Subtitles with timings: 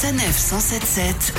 [0.00, 1.32] Sanef 177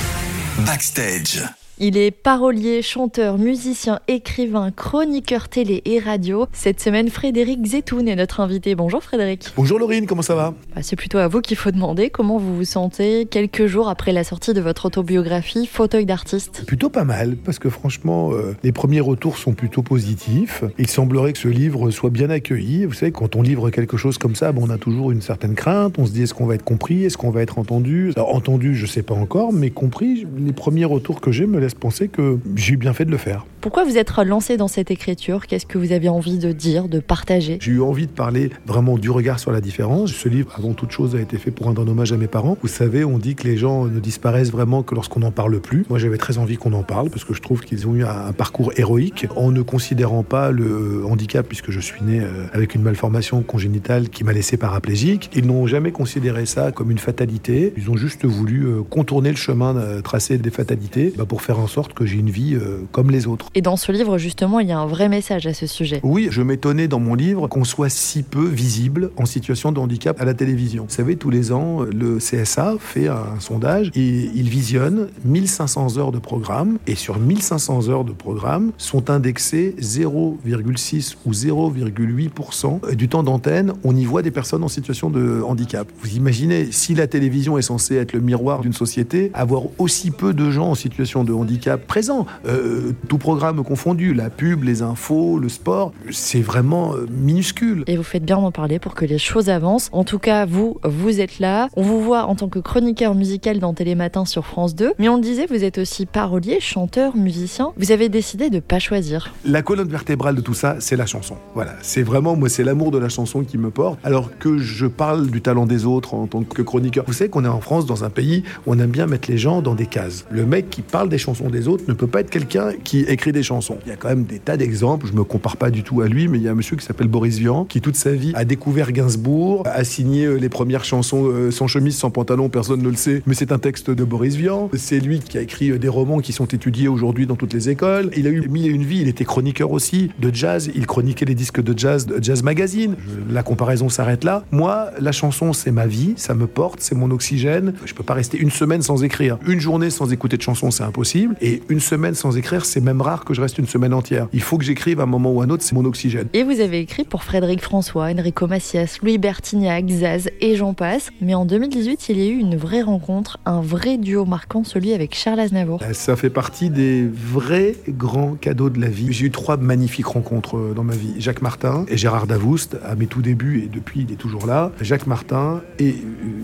[0.66, 1.59] Backstage.
[1.82, 6.44] Il est parolier, chanteur, musicien, écrivain, chroniqueur télé et radio.
[6.52, 8.74] Cette semaine, Frédéric Zetoun est notre invité.
[8.74, 9.46] Bonjour Frédéric.
[9.56, 10.52] Bonjour Laurine, comment ça va?
[10.74, 14.12] Bah, C'est plutôt à vous qu'il faut demander comment vous vous sentez quelques jours après
[14.12, 16.66] la sortie de votre autobiographie Fauteuil d'artiste?
[16.66, 20.64] Plutôt pas mal, parce que franchement, euh, les premiers retours sont plutôt positifs.
[20.76, 22.84] Il semblerait que ce livre soit bien accueilli.
[22.84, 25.98] Vous savez, quand on livre quelque chose comme ça, on a toujours une certaine crainte.
[25.98, 28.12] On se dit est-ce qu'on va être compris, est-ce qu'on va être entendu?
[28.16, 31.69] Alors, Entendu, je sais pas encore, mais compris, les premiers retours que j'ai me laissent
[31.78, 33.46] penser que j'ai bien fait de le faire.
[33.60, 35.46] Pourquoi vous êtes lancé dans cette écriture?
[35.46, 37.58] Qu'est-ce que vous avez envie de dire, de partager?
[37.60, 40.12] J'ai eu envie de parler vraiment du regard sur la différence.
[40.12, 42.56] Ce livre, avant toute chose, a été fait pour rendre hommage à mes parents.
[42.62, 45.84] Vous savez, on dit que les gens ne disparaissent vraiment que lorsqu'on n'en parle plus.
[45.90, 48.32] Moi, j'avais très envie qu'on en parle parce que je trouve qu'ils ont eu un
[48.32, 52.82] parcours héroïque en ne considérant pas le handicap, puisque je suis né euh, avec une
[52.82, 55.30] malformation congénitale qui m'a laissé paraplégique.
[55.34, 57.74] Ils n'ont jamais considéré ça comme une fatalité.
[57.76, 61.59] Ils ont juste voulu euh, contourner le chemin euh, tracé des fatalités bah, pour faire
[61.60, 62.58] en sorte que j'ai une vie
[62.92, 63.46] comme les autres.
[63.54, 66.00] Et dans ce livre, justement, il y a un vrai message à ce sujet.
[66.02, 70.20] Oui, je m'étonnais dans mon livre qu'on soit si peu visible en situation de handicap
[70.20, 70.84] à la télévision.
[70.88, 76.12] Vous savez, tous les ans, le CSA fait un sondage et il visionne 1500 heures
[76.12, 76.78] de programme.
[76.86, 83.72] Et sur 1500 heures de programme sont indexés 0,6 ou 0,8% du temps d'antenne.
[83.84, 85.86] On y voit des personnes en situation de handicap.
[86.02, 90.32] Vous imaginez, si la télévision est censée être le miroir d'une société, avoir aussi peu
[90.32, 91.39] de gens en situation de handicap
[91.86, 97.84] présents, euh, tout programme confondus, la pub, les infos, le sport, c'est vraiment euh, minuscule.
[97.86, 99.88] Et vous faites bien d'en parler pour que les choses avancent.
[99.92, 101.68] En tout cas, vous, vous êtes là.
[101.76, 104.92] On vous voit en tant que chroniqueur musical dans Télématin sur France 2.
[104.98, 107.72] Mais on le disait, vous êtes aussi parolier, chanteur, musicien.
[107.76, 109.34] Vous avez décidé de pas choisir.
[109.44, 111.36] La colonne vertébrale de tout ça, c'est la chanson.
[111.54, 113.98] Voilà, c'est vraiment, moi, c'est l'amour de la chanson qui me porte.
[114.04, 117.04] Alors que je parle du talent des autres en tant que chroniqueur.
[117.06, 119.38] Vous savez qu'on est en France, dans un pays où on aime bien mettre les
[119.38, 120.26] gens dans des cases.
[120.30, 123.32] Le mec qui parle des chansons des autres ne peut pas être quelqu'un qui écrit
[123.32, 123.78] des chansons.
[123.86, 126.08] Il y a quand même des tas d'exemples, je me compare pas du tout à
[126.08, 128.32] lui, mais il y a un monsieur qui s'appelle Boris Vian, qui toute sa vie
[128.34, 132.82] a découvert Gainsbourg, a signé euh, les premières chansons euh, sans chemise, sans pantalon, personne
[132.82, 134.70] ne le sait, mais c'est un texte de Boris Vian.
[134.74, 137.68] C'est lui qui a écrit euh, des romans qui sont étudiés aujourd'hui dans toutes les
[137.68, 138.10] écoles.
[138.16, 141.24] Il a eu mille et une vies, il était chroniqueur aussi de jazz, il chroniquait
[141.24, 142.96] les disques de jazz de Jazz Magazine.
[143.30, 144.44] La comparaison s'arrête là.
[144.50, 147.74] Moi, la chanson, c'est ma vie, ça me porte, c'est mon oxygène.
[147.84, 149.38] Je peux pas rester une semaine sans écrire.
[149.46, 151.19] Une journée sans écouter de chansons, c'est impossible.
[151.40, 154.28] Et une semaine sans écrire, c'est même rare que je reste une semaine entière.
[154.32, 156.28] Il faut que j'écrive à un moment ou à un autre, c'est mon oxygène.
[156.32, 161.10] Et vous avez écrit pour Frédéric François, Enrico Macias, Louis Bertignac, Zaz et j'en passe.
[161.20, 164.92] Mais en 2018, il y a eu une vraie rencontre, un vrai duo marquant, celui
[164.92, 165.80] avec Charles Aznavour.
[165.82, 169.08] Euh, ça fait partie des vrais grands cadeaux de la vie.
[169.10, 171.14] J'ai eu trois magnifiques rencontres euh, dans ma vie.
[171.18, 174.72] Jacques Martin et Gérard Davoust, à mes tout débuts, et depuis il est toujours là.
[174.80, 175.94] Jacques Martin et euh,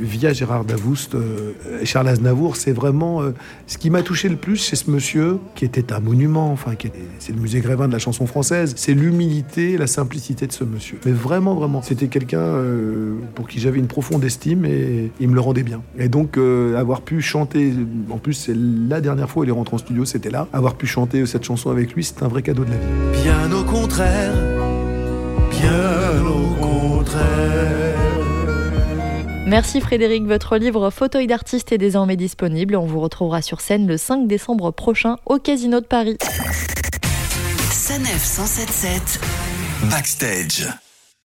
[0.01, 1.17] via Gérard Davoust,
[1.85, 3.23] Charles Aznavour, c'est vraiment
[3.67, 6.72] ce qui m'a touché le plus chez ce monsieur, qui était un monument, enfin,
[7.19, 8.75] c'est le musée Grévin de la chanson française.
[8.77, 10.99] C'est l'humilité, la simplicité de ce monsieur.
[11.06, 15.34] Mais vraiment, vraiment, c'était quelqu'un euh, pour qui j'avais une profonde estime et il me
[15.34, 15.82] le rendait bien.
[15.99, 17.72] Et donc, euh, avoir pu chanter,
[18.10, 20.49] en plus, c'est la dernière fois où il est rentré en studio, c'était là.
[20.53, 23.22] Avoir pu chanter cette chanson avec lui, c'est un vrai cadeau de la vie.
[23.22, 24.34] Bien au contraire,
[25.50, 27.86] bien au contraire.
[29.47, 32.75] Merci Frédéric, votre livre Fauteuil d'artiste est désormais disponible.
[32.75, 36.19] On vous retrouvera sur scène le 5 décembre prochain au Casino de Paris.
[37.71, 39.21] Sanef 177
[39.89, 40.67] Backstage.